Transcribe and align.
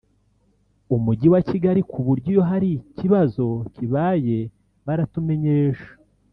umujyi 0.95 1.27
wa 1.33 1.41
Kigali 1.49 1.81
ku 1.91 1.99
buryo 2.07 2.27
iyo 2.33 2.43
hari 2.49 2.71
ikibazo 2.91 3.45
kibaye 3.73 4.37
baratumenyesha 4.85 5.91